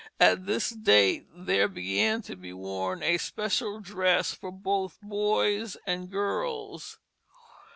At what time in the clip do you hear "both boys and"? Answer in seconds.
4.51-6.09